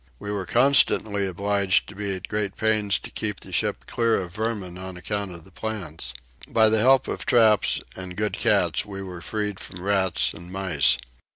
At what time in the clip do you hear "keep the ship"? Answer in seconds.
3.11-3.85